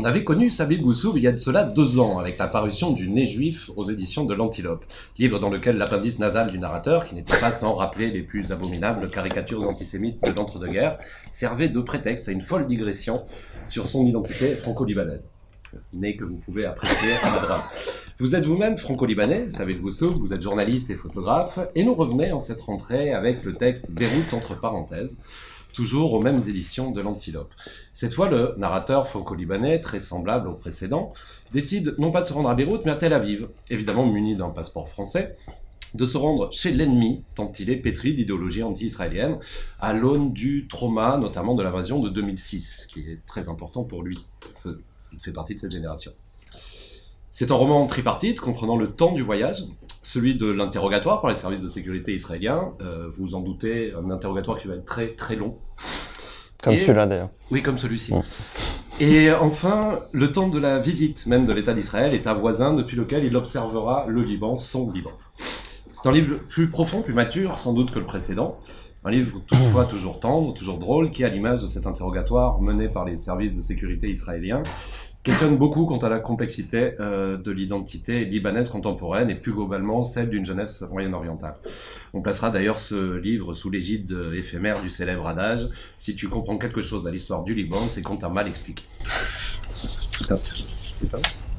[0.00, 2.90] On avait connu Sabine Boussoub il y a de cela deux ans, avec la parution
[2.90, 4.86] du Né juif aux éditions de l'Antilope,
[5.18, 9.10] livre dans lequel l'appendice nasal du narrateur, qui n'était pas sans rappeler les plus abominables
[9.10, 10.96] caricatures antisémites de l'entre-deux-guerres,
[11.30, 13.22] servait de prétexte à une folle digression
[13.66, 15.32] sur son identité franco-libanaise.
[15.92, 17.68] Né que vous pouvez apprécier à.
[18.18, 22.38] Vous êtes vous-même franco-libanais, Sabine Boussoub, vous êtes journaliste et photographe, et nous revenez en
[22.38, 25.18] cette rentrée avec le texte Beyrouth entre parenthèses,
[25.72, 27.52] toujours aux mêmes éditions de l'Antilope.
[27.94, 31.12] Cette fois, le narrateur franco-libanais, très semblable au précédent,
[31.52, 34.50] décide non pas de se rendre à Beyrouth, mais à Tel Aviv, évidemment muni d'un
[34.50, 35.36] passeport français,
[35.94, 39.38] de se rendre chez l'ennemi, tant il est pétri d'idéologie anti-israélienne,
[39.80, 44.18] à l'aune du trauma, notamment de l'invasion de 2006, qui est très important pour lui.
[45.12, 46.12] Il fait partie de cette génération.
[47.32, 49.64] C'est un roman tripartite comprenant le temps du voyage,
[50.02, 52.72] celui de l'interrogatoire par les services de sécurité israéliens.
[52.80, 55.56] Euh, vous en doutez, un interrogatoire qui va être très très long.
[56.62, 57.30] Comme celui-là d'ailleurs.
[57.50, 58.12] Oui, comme celui-ci.
[59.00, 63.24] Et enfin, le temps de la visite même de l'État d'Israël, État voisin depuis lequel
[63.24, 65.12] il observera le Liban, son Liban.
[65.92, 68.58] C'est un livre plus profond, plus mature sans doute que le précédent.
[69.02, 73.06] Un livre toutefois toujours tendre, toujours drôle, qui, à l'image de cet interrogatoire mené par
[73.06, 74.62] les services de sécurité israéliens,
[75.22, 80.30] questionne beaucoup quant à la complexité euh, de l'identité libanaise contemporaine et plus globalement celle
[80.30, 81.56] d'une jeunesse moyen-orientale.
[82.14, 86.80] On placera d'ailleurs ce livre sous l'égide éphémère du célèbre adage Si tu comprends quelque
[86.80, 88.82] chose à l'histoire du Liban, c'est qu'on t'a mal expliqué.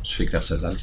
[0.03, 0.77] Je fais Claire Chazal.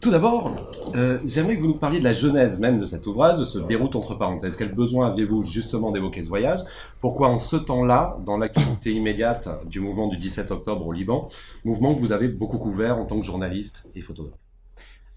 [0.00, 0.56] Tout d'abord,
[0.94, 3.58] euh, j'aimerais que vous nous parliez de la genèse même de cet ouvrage, de ce
[3.58, 4.56] Beyrouth entre parenthèses.
[4.56, 6.60] Quel besoin aviez-vous justement d'évoquer ce voyage?
[7.00, 11.28] Pourquoi en ce temps-là, dans l'actualité immédiate du mouvement du 17 octobre au Liban,
[11.64, 14.38] mouvement que vous avez beaucoup couvert en tant que journaliste et photographe?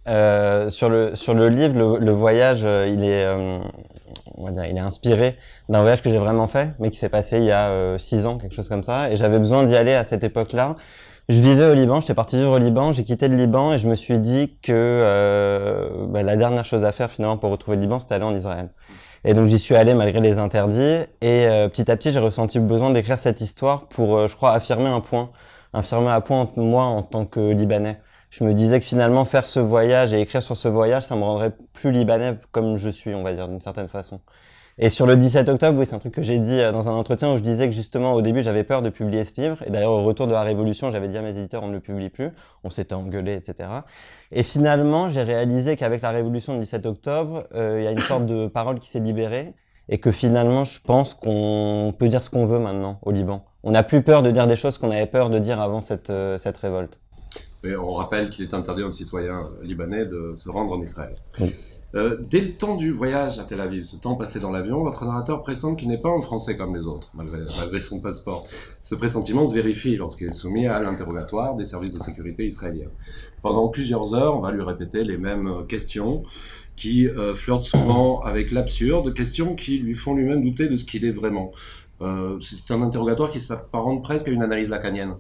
[0.08, 3.26] Euh, sur le sur le livre, le, voyage, euh, il est
[4.38, 7.10] on va dire, il est inspiré d'un voyage que j'ai vraiment fait, mais qui s'est
[7.10, 9.94] passé il y a six ans, quelque chose comme ça, et j'avais besoin d'y aller
[9.94, 10.76] à cette époque-là
[11.28, 13.88] je vivais au Liban, j'étais parti vivre au Liban, j'ai quitté le Liban et je
[13.88, 17.82] me suis dit que euh, bah, la dernière chose à faire finalement pour retrouver le
[17.82, 18.70] Liban, c'était aller en Israël.
[19.24, 20.84] Et donc j'y suis allé malgré les interdits
[21.22, 24.36] et euh, petit à petit j'ai ressenti le besoin d'écrire cette histoire pour, euh, je
[24.36, 25.32] crois, affirmer un point,
[25.74, 28.00] affirmer un point moi en tant que Libanais.
[28.30, 31.24] Je me disais que finalement faire ce voyage et écrire sur ce voyage, ça me
[31.24, 34.20] rendrait plus Libanais comme je suis, on va dire d'une certaine façon.
[34.78, 36.92] Et sur le 17 octobre, oui, c'est un truc que j'ai dit euh, dans un
[36.92, 39.64] entretien où je disais que justement au début j'avais peur de publier ce livre.
[39.66, 41.80] Et d'ailleurs au retour de la Révolution, j'avais dit à mes éditeurs on ne le
[41.80, 42.32] publie plus.
[42.66, 43.70] On s'était engueulé, etc.
[44.34, 48.02] Et finalement, j'ai réalisé qu'avec la Révolution du 17 octobre, euh, il y a une
[48.02, 49.54] sorte de parole qui s'est libérée
[49.88, 53.46] et que finalement, je pense qu'on peut dire ce qu'on veut maintenant au Liban.
[53.64, 56.10] On n'a plus peur de dire des choses qu'on avait peur de dire avant cette,
[56.10, 57.00] euh, cette révolte.
[57.66, 61.16] Et on rappelle qu'il est interdit aux citoyens libanais de se rendre en Israël.
[61.40, 61.52] Oui.
[61.96, 65.06] Euh, dès le temps du voyage à Tel Aviv, ce temps passé dans l'avion, votre
[65.06, 68.46] narrateur pressent qu'il n'est pas un Français comme les autres, malgré, malgré son passeport.
[68.82, 72.90] Ce pressentiment se vérifie lorsqu'il est soumis à l'interrogatoire des services de sécurité israéliens.
[73.42, 76.24] Pendant plusieurs heures, on va lui répéter les mêmes questions
[76.76, 81.06] qui euh, flirtent souvent avec l'absurde, questions qui lui font lui-même douter de ce qu'il
[81.06, 81.52] est vraiment.
[82.02, 85.16] Euh, c'est un interrogatoire qui s'apparente presque à une analyse lacanienne.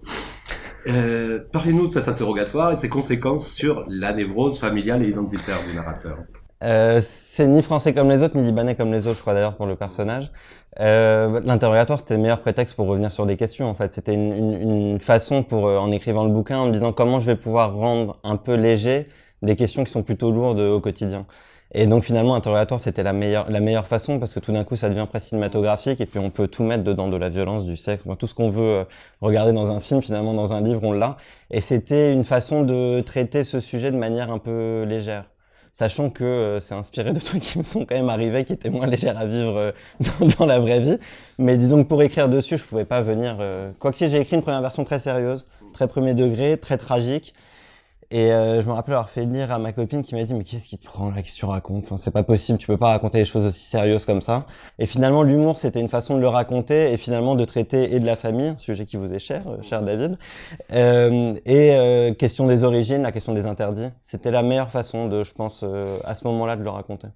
[0.87, 5.57] Euh, Parlez-nous de cet interrogatoire et de ses conséquences sur la névrose familiale et identitaire
[5.67, 6.17] du narrateur.
[6.63, 9.55] Euh, c'est ni français comme les autres, ni libanais comme les autres, je crois d'ailleurs
[9.55, 10.31] pour le personnage.
[10.79, 13.65] Euh, L'interrogatoire, c'était le meilleur prétexte pour revenir sur des questions.
[13.65, 16.71] En fait, c'était une, une, une, façon pour, euh, en écrivant le bouquin, en me
[16.71, 19.07] disant comment je vais pouvoir rendre un peu léger
[19.41, 21.25] des questions qui sont plutôt lourdes au quotidien.
[21.73, 24.75] Et donc finalement, interrogatoire, c'était la meilleure, la meilleure façon parce que tout d'un coup,
[24.75, 27.75] ça devient presque cinématographique et puis on peut tout mettre dedans, de la violence, du
[27.75, 28.83] sexe, tout ce qu'on veut euh,
[29.21, 31.17] regarder dans un film, finalement dans un livre, on l'a.
[31.51, 35.25] Et c'était une façon de traiter ce sujet de manière un peu légère
[35.75, 38.69] sachant que euh, c'est inspiré de trucs qui me sont quand même arrivés, qui étaient
[38.69, 39.71] moins légers à vivre euh,
[40.39, 40.97] dans, la vraie vie.
[41.37, 43.35] Mais disons que pour écrire dessus, je pouvais pas venir.
[43.41, 43.71] Euh...
[43.77, 47.33] Quoique si j'ai écrit une première version très sérieuse, très premier degré, très tragique,
[48.11, 50.43] et euh, je me rappelle avoir fait lire à ma copine qui m'a dit mais
[50.43, 51.85] qu'est-ce qui te prend là, qu'est-ce que tu racontes?
[51.85, 54.45] Enfin c'est pas possible, tu peux pas raconter des choses aussi sérieuses comme ça.
[54.79, 58.05] Et finalement l'humour c'était une façon de le raconter et finalement de traiter et de
[58.05, 60.17] la famille, sujet qui vous est cher, euh, cher David,
[60.73, 63.89] euh, et euh, question des origines, la question des interdits.
[64.01, 67.07] C'était la meilleure façon de, je pense, euh, à ce moment-là de le raconter.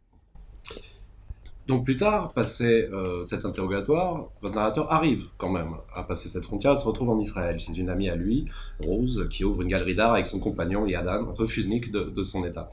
[1.69, 6.43] Donc plus tard, passé euh, cet interrogatoire, votre narrateur arrive quand même à passer cette
[6.43, 8.45] frontière et se retrouve en Israël chez une amie à lui,
[8.79, 12.71] Rose, qui ouvre une galerie d'art avec son compagnon Yadan, refusnik de, de son état.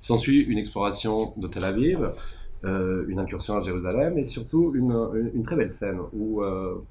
[0.00, 2.10] S'ensuit une exploration de Tel Aviv,
[2.64, 6.82] euh, une incursion à Jérusalem et surtout une, très belle scène où euh,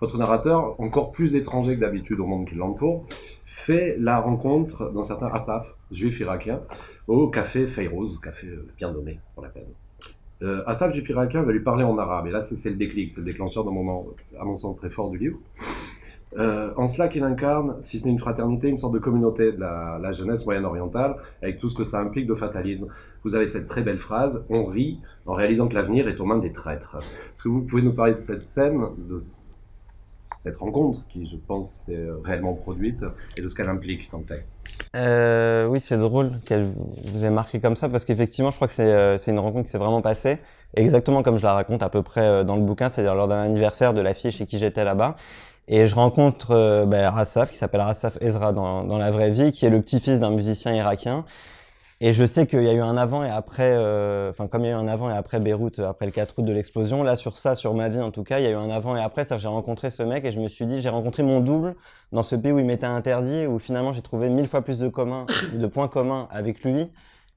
[0.00, 3.06] votre narrateur, encore plus étranger que d'habitude au monde qui l'entoure,
[3.46, 6.60] fait la rencontre d'un certain Asaf, juif irakien,
[7.06, 9.68] au café Feyrouz, café bien nommé pour la peine.
[10.42, 13.26] Euh, Assaf Jifiraka va lui parler en arabe, et là c'est le déclic, c'est le
[13.26, 14.06] déclencheur d'un moment,
[14.38, 15.38] à mon sens, très fort du livre.
[16.36, 19.58] Euh, en cela qu'il incarne, si ce n'est une fraternité, une sorte de communauté de
[19.58, 22.86] la, la jeunesse moyenne-orientale, avec tout ce que ça implique de fatalisme.
[23.24, 26.38] Vous avez cette très belle phrase, on rit en réalisant que l'avenir est aux mains
[26.38, 26.98] des traîtres.
[26.98, 31.86] Est-ce que vous pouvez nous parler de cette scène, de cette rencontre qui, je pense,
[31.86, 33.04] s'est réellement produite,
[33.36, 34.50] et de ce qu'elle implique dans le texte?
[34.96, 36.70] Euh, oui, c'est drôle qu'elle
[37.04, 39.70] vous ait marqué comme ça parce qu'effectivement, je crois que c'est euh, une rencontre qui
[39.70, 40.38] s'est vraiment passée
[40.74, 43.42] exactement comme je la raconte à peu près euh, dans le bouquin, c'est-à-dire lors d'un
[43.42, 45.14] anniversaire de la fille chez qui j'étais là-bas.
[45.70, 49.52] Et je rencontre euh, ben, Rassaf, qui s'appelle Rassaf Ezra dans, dans, la vraie vie,
[49.52, 51.24] qui est le petit-fils d'un musicien irakien.
[52.00, 54.68] Et je sais qu'il y a eu un avant et après, euh, enfin comme il
[54.68, 57.16] y a eu un avant et après Beyrouth, après le 4 août de l'explosion, là
[57.16, 59.00] sur ça, sur ma vie en tout cas, il y a eu un avant et
[59.00, 61.74] après, ça j'ai rencontré ce mec et je me suis dit, j'ai rencontré mon double
[62.12, 64.86] dans ce pays où il m'était interdit, où finalement j'ai trouvé mille fois plus de
[64.86, 66.88] communs, de points communs avec lui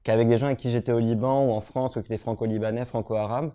[0.04, 2.84] qu'avec des gens avec qui j'étais au Liban ou en France ou qui étaient franco-libanais,
[2.84, 3.50] franco-arabes.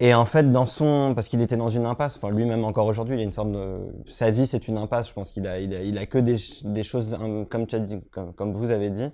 [0.00, 3.16] Et en fait, dans son, parce qu'il était dans une impasse, enfin lui-même encore aujourd'hui,
[3.16, 5.08] il a une sorte de, sa vie c'est une impasse.
[5.08, 7.16] Je pense qu'il a, il a, il a que des, des choses,
[7.48, 9.08] comme tu as dit, comme, vous avez dit.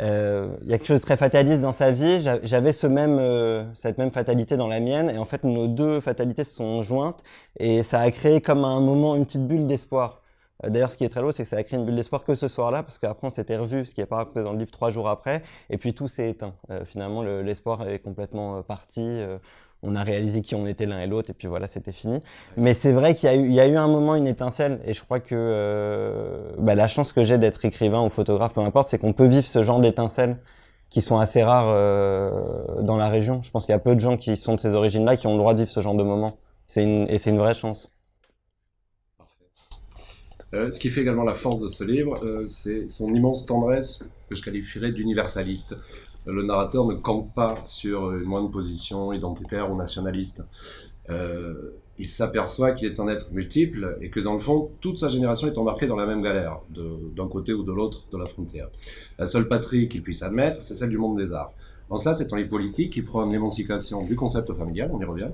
[0.00, 2.26] Euh, il y a quelque chose de très fataliste dans sa vie.
[2.44, 6.00] J'avais ce même, euh, cette même fatalité dans la mienne, et en fait, nos deux
[6.00, 7.22] fatalités se sont jointes,
[7.58, 10.22] et ça a créé comme un moment une petite bulle d'espoir.
[10.64, 12.24] Euh, d'ailleurs, ce qui est très beau, c'est que ça a créé une bulle d'espoir
[12.24, 14.58] que ce soir-là, parce qu'après, on s'était revu, ce qui n'est pas raconté dans le
[14.58, 16.54] livre trois jours après, et puis tout s'est éteint.
[16.70, 19.20] Euh, finalement, l'espoir est complètement euh, parti.
[19.82, 22.20] On a réalisé qui on était l'un et l'autre, et puis voilà, c'était fini.
[22.56, 25.20] Mais c'est vrai qu'il y, y, a eu un moment, une étincelle, et je crois
[25.20, 29.26] que bah, la chance que j'ai d'être écrivain ou photographe, peu importe, c'est qu'on peut
[29.26, 30.38] vivre ce genre d'étincelles
[30.88, 31.72] qui sont assez rares
[32.82, 33.42] dans la région.
[33.42, 35.32] Je pense qu'il y a peu de gens qui sont de ces origines-là qui ont
[35.32, 36.32] le droit de vivre ce genre de moment.
[36.76, 37.92] Une, et c'est une vraie chance.
[40.54, 44.10] Euh, ce qui fait également la force de ce livre, euh, c'est son immense tendresse
[44.28, 45.76] que je qualifierais d'universaliste.
[46.26, 50.44] Euh, le narrateur ne campe pas sur une moindre position identitaire ou nationaliste.
[51.98, 55.46] il s'aperçoit qu'il est un être multiple et que dans le fond, toute sa génération
[55.46, 56.60] est embarquée dans la même galère,
[57.16, 58.68] d'un côté ou de l'autre de la frontière.
[59.18, 61.52] La seule patrie qu'il puisse admettre, c'est celle du monde des arts.
[61.90, 65.28] En cela, c'est un livre politique qui prône l'émancipation du concept familial, on y revient,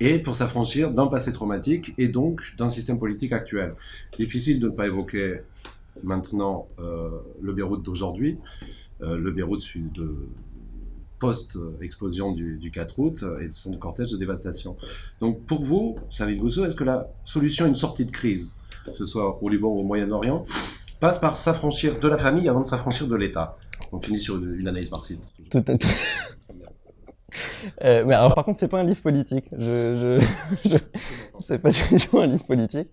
[0.00, 3.74] et pour s'affranchir d'un passé traumatique et donc d'un système politique actuel.
[4.18, 5.40] Difficile de ne pas évoquer
[6.02, 8.38] maintenant euh, le Beyrouth d'aujourd'hui,
[8.93, 10.28] euh, le Beyrouth de
[11.18, 14.76] post-explosion du, du, 4 août et de son cortège de dévastation.
[15.20, 18.52] Donc pour vous, Savid Gousso, est-ce que la solution à une sortie de crise,
[18.84, 20.44] que ce soit au Liban ou au Moyen-Orient,
[21.00, 23.56] passe par s'affranchir de la famille avant de s'affranchir de l'État?
[23.92, 25.24] On finit sur une, une analyse marxiste.
[25.50, 25.76] Tout à
[27.84, 29.46] euh, mais alors, par contre, c'est pas un livre politique.
[29.52, 30.18] Je,
[30.64, 30.76] je, je
[31.40, 32.90] c'est pas du tout un livre politique.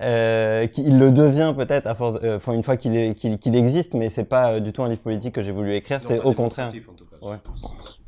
[0.00, 3.92] Euh, il le devient peut-être à force, euh, enfin une fois qu'il est, qu'il, existe,
[3.92, 6.00] mais c'est pas euh, du tout un livre politique que j'ai voulu écrire.
[6.02, 6.70] C'est au contraire.
[7.20, 7.36] Ouais.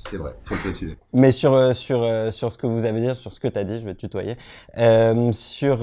[0.00, 0.96] C'est vrai, faut le préciser.
[1.12, 3.64] Mais sur euh, sur sur ce que vous avez dit, sur ce que tu as
[3.64, 4.36] dit, je vais te tutoyer.
[5.32, 5.78] sur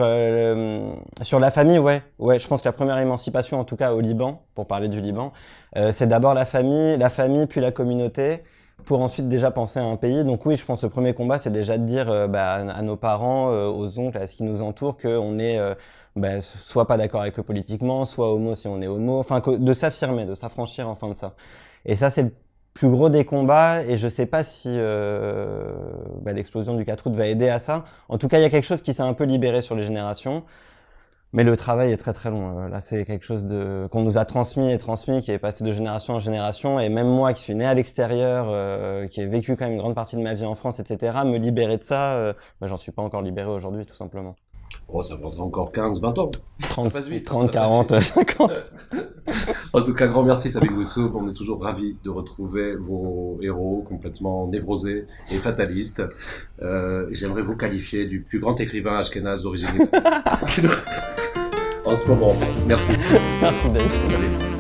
[1.22, 2.40] sur la famille, ouais, ouais.
[2.40, 5.32] Je pense que la première émancipation, en tout cas au Liban, pour parler du Liban,
[5.92, 8.42] c'est d'abord la famille, la famille, puis la communauté
[8.86, 10.24] pour ensuite déjà penser à un pays.
[10.24, 12.82] Donc oui, je pense que le premier combat, c'est déjà de dire euh, bah, à
[12.82, 15.76] nos parents, euh, aux oncles, à ce qui nous entoure, qu'on est euh,
[16.16, 19.74] bah, soit pas d'accord avec eux politiquement, soit homo si on est homo, enfin de
[19.74, 21.34] s'affirmer, de s'affranchir enfin de ça.
[21.86, 22.32] Et ça, c'est le
[22.74, 27.28] plus gros des combats, et je sais pas si bah, l'explosion du 4 août va
[27.28, 27.84] aider à ça.
[28.08, 29.84] En tout cas, il y a quelque chose qui s'est un peu libéré sur les
[29.84, 30.44] générations.
[31.32, 32.58] Mais le travail est très très long.
[32.58, 35.64] Euh, là, c'est quelque chose de qu'on nous a transmis et transmis, qui est passé
[35.64, 36.80] de génération en génération.
[36.80, 39.80] Et même moi, qui suis né à l'extérieur, euh, qui ai vécu quand même une
[39.80, 42.78] grande partie de ma vie en France, etc., me libérer de ça, euh, bah, j'en
[42.78, 44.36] suis pas encore libéré aujourd'hui, tout simplement.
[44.88, 46.32] Oh, ça prendra encore 15, 20 ans.
[46.62, 48.72] 30, 30 40, 50.
[49.74, 51.12] en tout cas, grand merci, Sabine Goussou.
[51.16, 56.04] On est toujours ravis de retrouver vos héros complètement névrosés et fatalistes.
[56.62, 59.70] Euh, J'aimerais vous qualifier du plus grand écrivain ashkénaze d'origine
[61.86, 62.36] en ce moment.
[62.68, 62.94] Merci.
[63.42, 64.59] Merci, Dave.